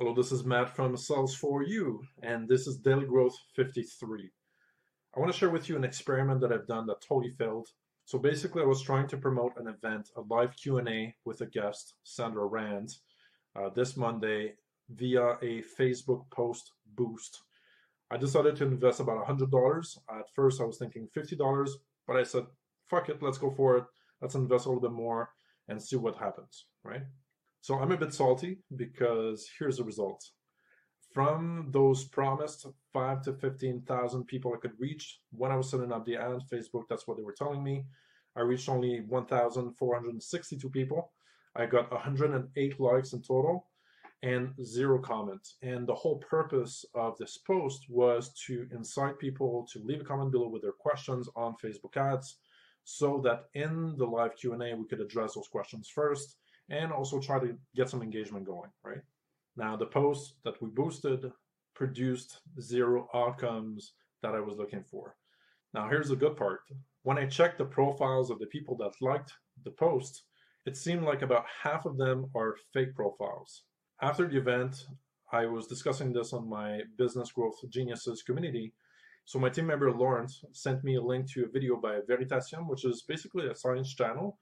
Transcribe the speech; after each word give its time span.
Hello, 0.00 0.14
this 0.14 0.30
is 0.30 0.44
Matt 0.44 0.76
from 0.76 0.96
Sales 0.96 1.34
for 1.34 1.64
You, 1.64 2.04
and 2.22 2.48
this 2.48 2.68
is 2.68 2.76
Daily 2.76 3.04
Growth 3.04 3.36
53. 3.56 4.30
I 5.16 5.18
want 5.18 5.32
to 5.32 5.36
share 5.36 5.50
with 5.50 5.68
you 5.68 5.74
an 5.74 5.82
experiment 5.82 6.40
that 6.40 6.52
I've 6.52 6.68
done 6.68 6.86
that 6.86 7.00
totally 7.00 7.32
failed. 7.32 7.66
So 8.04 8.16
basically, 8.16 8.62
I 8.62 8.66
was 8.66 8.80
trying 8.80 9.08
to 9.08 9.16
promote 9.16 9.54
an 9.56 9.66
event, 9.66 10.10
a 10.16 10.20
live 10.20 10.54
Q&A 10.54 11.16
with 11.24 11.40
a 11.40 11.46
guest, 11.46 11.94
Sandra 12.04 12.46
Rand, 12.46 12.90
uh, 13.56 13.70
this 13.70 13.96
Monday 13.96 14.52
via 14.88 15.30
a 15.42 15.64
Facebook 15.76 16.30
post 16.30 16.70
boost. 16.94 17.40
I 18.12 18.18
decided 18.18 18.54
to 18.54 18.66
invest 18.66 19.00
about 19.00 19.26
$100. 19.26 19.98
At 20.16 20.32
first, 20.32 20.60
I 20.60 20.64
was 20.64 20.78
thinking 20.78 21.08
$50, 21.08 21.70
but 22.06 22.16
I 22.16 22.22
said, 22.22 22.44
fuck 22.86 23.08
it, 23.08 23.20
let's 23.20 23.38
go 23.38 23.50
for 23.50 23.78
it. 23.78 23.84
Let's 24.22 24.36
invest 24.36 24.66
a 24.66 24.68
little 24.68 24.80
bit 24.80 24.92
more 24.92 25.30
and 25.66 25.82
see 25.82 25.96
what 25.96 26.14
happens, 26.14 26.66
right? 26.84 27.02
So 27.60 27.78
I'm 27.78 27.92
a 27.92 27.96
bit 27.96 28.14
salty 28.14 28.58
because 28.76 29.48
here's 29.58 29.78
the 29.78 29.84
result. 29.84 30.24
From 31.12 31.68
those 31.70 32.04
promised 32.04 32.66
five 32.92 33.22
to 33.22 33.32
15,000 33.32 34.24
people 34.26 34.52
I 34.54 34.58
could 34.58 34.78
reach 34.78 35.20
when 35.30 35.50
I 35.50 35.56
was 35.56 35.70
setting 35.70 35.92
up 35.92 36.04
the 36.04 36.16
ad, 36.16 36.40
Facebook, 36.52 36.84
that's 36.88 37.06
what 37.06 37.16
they 37.16 37.22
were 37.22 37.34
telling 37.36 37.62
me. 37.64 37.84
I 38.36 38.42
reached 38.42 38.68
only 38.68 39.00
1,462 39.00 40.70
people. 40.70 41.12
I 41.56 41.66
got 41.66 41.90
108 41.90 42.80
likes 42.80 43.12
in 43.12 43.22
total 43.22 43.66
and 44.22 44.52
zero 44.64 44.98
comments. 44.98 45.56
And 45.62 45.86
the 45.86 45.94
whole 45.94 46.18
purpose 46.18 46.84
of 46.94 47.16
this 47.18 47.38
post 47.38 47.86
was 47.88 48.32
to 48.46 48.66
incite 48.72 49.18
people 49.18 49.66
to 49.72 49.80
leave 49.80 50.00
a 50.00 50.04
comment 50.04 50.32
below 50.32 50.48
with 50.48 50.62
their 50.62 50.72
questions 50.72 51.28
on 51.36 51.56
Facebook 51.62 51.96
ads 51.96 52.38
so 52.84 53.20
that 53.24 53.44
in 53.54 53.96
the 53.96 54.06
live 54.06 54.36
Q&A 54.36 54.74
we 54.74 54.86
could 54.88 55.00
address 55.00 55.34
those 55.34 55.48
questions 55.48 55.88
first 55.88 56.36
and 56.70 56.92
also 56.92 57.20
try 57.20 57.38
to 57.38 57.56
get 57.74 57.88
some 57.88 58.02
engagement 58.02 58.44
going, 58.44 58.70
right? 58.84 59.00
Now, 59.56 59.76
the 59.76 59.86
post 59.86 60.34
that 60.44 60.60
we 60.62 60.68
boosted 60.68 61.30
produced 61.74 62.40
zero 62.60 63.08
outcomes 63.14 63.94
that 64.22 64.34
I 64.34 64.40
was 64.40 64.56
looking 64.56 64.84
for. 64.84 65.16
Now, 65.74 65.88
here's 65.88 66.08
the 66.08 66.16
good 66.16 66.36
part. 66.36 66.60
When 67.02 67.18
I 67.18 67.26
checked 67.26 67.58
the 67.58 67.64
profiles 67.64 68.30
of 68.30 68.38
the 68.38 68.46
people 68.46 68.76
that 68.76 68.92
liked 69.00 69.32
the 69.64 69.70
post, 69.70 70.24
it 70.66 70.76
seemed 70.76 71.04
like 71.04 71.22
about 71.22 71.46
half 71.62 71.86
of 71.86 71.96
them 71.96 72.30
are 72.34 72.56
fake 72.72 72.94
profiles. 72.94 73.64
After 74.02 74.28
the 74.28 74.38
event, 74.38 74.86
I 75.32 75.46
was 75.46 75.66
discussing 75.66 76.12
this 76.12 76.32
on 76.32 76.48
my 76.48 76.80
Business 76.96 77.32
Growth 77.32 77.58
Geniuses 77.70 78.22
community. 78.22 78.72
So 79.24 79.38
my 79.38 79.48
team 79.50 79.66
member 79.66 79.90
Lawrence 79.92 80.42
sent 80.52 80.84
me 80.84 80.96
a 80.96 81.02
link 81.02 81.30
to 81.32 81.44
a 81.44 81.48
video 81.48 81.76
by 81.76 82.00
Veritasium, 82.08 82.66
which 82.66 82.84
is 82.84 83.02
basically 83.02 83.46
a 83.46 83.54
science 83.54 83.94
channel 83.94 84.38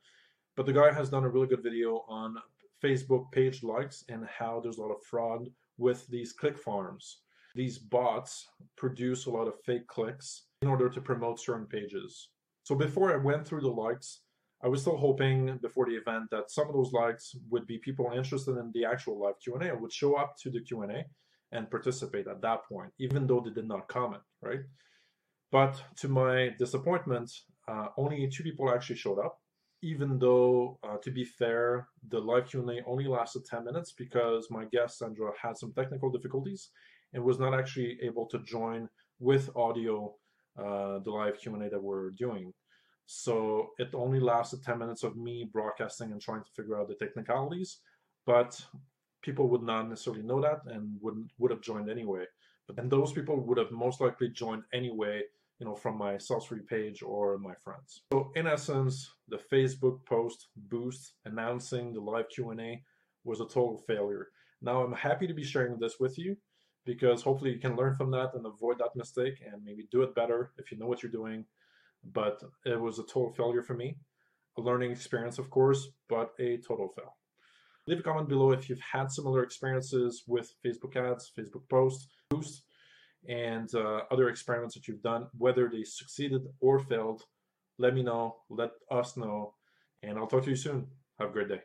but 0.57 0.67
the 0.67 0.73
guy 0.73 0.93
has 0.93 1.11
done 1.11 1.25
a 1.25 1.29
really 1.29 1.47
good 1.47 1.63
video 1.63 2.05
on 2.09 2.37
Facebook 2.83 3.31
page 3.31 3.63
likes 3.63 4.05
and 4.09 4.27
how 4.27 4.61
there's 4.61 4.79
a 4.79 4.83
lot 4.83 4.95
of 4.95 5.03
fraud 5.03 5.49
with 5.79 6.07
these 6.09 6.33
click 6.33 6.59
farms. 6.59 7.19
These 7.55 7.79
bots 7.79 8.49
produce 8.77 9.27
a 9.27 9.31
lot 9.31 9.49
of 9.49 9.61
fake 9.65 9.87
clicks 9.87 10.45
in 10.63 10.69
order 10.69 10.89
to 10.89 11.01
promote 11.01 11.41
certain 11.41 11.67
pages. 11.67 12.31
So 12.65 12.75
before 12.75 13.13
I 13.13 13.17
went 13.17 13.47
through 13.47 13.63
the 13.63 13.69
likes, 13.69 14.21
I 14.63 14.69
was 14.69 14.81
still 14.81 14.97
hoping 14.97 15.59
before 15.59 15.87
the 15.87 15.97
event 15.97 16.31
that 16.31 16.51
some 16.51 16.69
of 16.69 16.75
those 16.75 16.93
likes 16.93 17.37
would 17.51 17.67
be 17.67 17.79
people 17.79 18.11
interested 18.15 18.57
in 18.57 18.73
the 18.73 18.85
actual 18.85 19.19
live 19.19 19.39
Q&A 19.43 19.77
would 19.77 19.93
show 19.93 20.15
up 20.17 20.37
to 20.39 20.51
the 20.51 20.61
Q&A 20.61 21.05
and 21.53 21.71
participate 21.71 22.27
at 22.27 22.43
that 22.43 22.65
point, 22.65 22.93
even 22.99 23.27
though 23.27 23.41
they 23.41 23.51
did 23.51 23.69
not 23.69 23.89
comment, 23.89 24.23
right? 24.43 24.61
But 25.53 25.81
to 25.99 26.09
my 26.09 26.55
disappointment, 26.59 27.31
uh, 27.69 27.89
only 27.97 28.29
two 28.29 28.43
people 28.43 28.71
actually 28.73 28.97
showed 28.97 29.19
up 29.19 29.39
even 29.87 30.19
though, 30.19 30.79
uh, 30.83 30.97
to 30.97 31.13
be 31.13 31.25
fair, 31.25 31.87
the 32.09 32.19
live 32.19 32.49
Q&A 32.49 32.83
only 32.87 33.07
lasted 33.07 33.45
10 33.45 33.65
minutes 33.65 33.93
because 33.93 34.51
my 34.51 34.65
guest, 34.73 34.99
Sandra, 34.99 35.31
had 35.41 35.57
some 35.57 35.73
technical 35.73 36.11
difficulties 36.11 36.71
and 37.13 37.23
was 37.23 37.39
not 37.39 37.55
actually 37.55 37.97
able 38.03 38.27
to 38.27 38.41
join 38.41 38.89
with 39.21 39.49
audio 39.55 40.13
uh, 40.59 40.99
the 41.05 41.11
live 41.11 41.39
Q&A 41.39 41.71
that 41.71 41.81
we're 41.81 42.11
doing. 42.11 42.53
So 43.07 43.69
it 43.79 43.91
only 43.95 44.19
lasted 44.19 44.65
10 44.65 44.77
minutes 44.77 45.05
of 45.05 45.17
me 45.17 45.49
broadcasting 45.53 46.11
and 46.11 46.21
trying 46.21 46.43
to 46.43 46.51
figure 46.57 46.81
out 46.81 46.89
the 46.89 46.97
technicalities, 46.97 47.79
but 48.27 48.61
people 49.23 49.49
would 49.51 49.63
not 49.63 49.89
necessarily 49.89 50.25
know 50.25 50.41
that 50.41 50.63
and 50.67 50.99
would 51.01 51.31
would 51.39 51.53
have 51.53 51.61
joined 51.61 51.89
anyway. 51.89 52.25
But 52.67 52.75
then 52.75 52.89
those 52.89 53.13
people 53.13 53.39
would 53.39 53.59
have 53.59 53.71
most 53.71 54.01
likely 54.01 54.31
joined 54.31 54.65
anyway 54.75 55.23
you 55.59 55.67
know, 55.67 55.75
from 55.75 55.97
my 55.97 56.19
Sales 56.19 56.47
for 56.47 56.57
You 56.57 56.63
page 56.63 57.03
or 57.03 57.39
my 57.39 57.55
friends. 57.65 58.03
So 58.13 58.31
in 58.37 58.47
essence, 58.47 59.11
the 59.29 59.41
Facebook 59.53 60.05
post 60.05 60.49
boost 60.57 61.15
announcing 61.25 61.93
the 61.93 62.01
live 62.01 62.29
Q&A 62.29 62.83
was 63.25 63.41
a 63.41 63.45
total 63.45 63.83
failure. 63.87 64.29
Now 64.63 64.83
I'm 64.83 64.93
happy 64.93 65.27
to 65.27 65.35
be 65.35 65.45
sharing 65.45 65.79
this 65.79 65.97
with 66.01 66.19
you 66.19 66.37
because 66.85 67.23
hopefully 67.23 67.53
you 67.53 67.59
can 67.59 67.77
learn 67.77 67.95
from 67.95 68.11
that 68.13 68.35
and 68.35 68.47
avoid 68.47 68.79
that 68.79 68.95
mistake 68.95 69.43
and 69.45 69.63
maybe 69.65 69.89
do 69.91 70.03
it 70.03 70.15
better 70.15 70.53
if 70.59 70.71
you 70.71 70.79
know 70.79 70.87
what 70.87 71.03
you're 71.03 71.13
doing. 71.13 71.45
But 72.13 72.41
it 72.65 72.81
was 72.81 72.99
a 72.99 73.03
total 73.03 73.33
failure 73.33 73.63
for 73.63 73.75
me. 73.75 73.97
A 74.59 74.61
learning 74.63 74.93
experience, 74.93 75.39
of 75.39 75.51
course, 75.51 75.89
but 76.09 76.31
a 76.39 76.59
total 76.59 76.89
fail. 76.89 77.17
Leave 77.87 78.01
a 78.01 78.03
comment 78.03 78.29
below 78.29 78.53
if 78.53 78.69
you've 78.69 78.81
had 78.81 79.11
similar 79.11 79.43
experiences 79.43 80.25
with 80.27 80.55
Facebook 80.65 80.97
ads, 80.97 81.31
Facebook 81.39 81.69
posts, 81.69 82.09
boosts, 82.31 82.63
and 83.29 83.75
uh, 83.75 84.03
other 84.11 84.29
experiments 84.29 84.75
that 84.75 84.89
you've 84.89 85.03
done, 85.03 85.27
whether 85.37 85.69
they 85.69 85.85
succeeded 85.85 86.43
or 86.61 86.79
failed. 86.79 87.23
Let 87.79 87.95
me 87.95 88.03
know, 88.03 88.37
let 88.49 88.73
us 88.91 89.17
know, 89.17 89.55
and 90.03 90.19
I'll 90.19 90.27
talk 90.27 90.45
to 90.45 90.51
you 90.51 90.57
soon. 90.57 90.89
Have 91.19 91.31
a 91.31 91.33
great 91.33 91.49
day. 91.49 91.61